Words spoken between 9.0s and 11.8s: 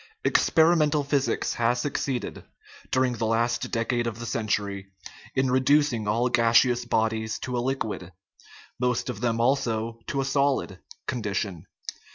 of them, also, to a solid con dition.